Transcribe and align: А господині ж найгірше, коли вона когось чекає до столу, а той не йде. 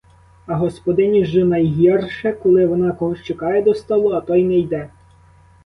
А 0.47 0.55
господині 0.55 1.25
ж 1.25 1.43
найгірше, 1.43 2.31
коли 2.33 2.65
вона 2.65 2.91
когось 2.91 3.23
чекає 3.23 3.61
до 3.61 3.73
столу, 3.73 4.09
а 4.09 4.21
той 4.21 4.43
не 4.43 4.57
йде. 4.57 4.89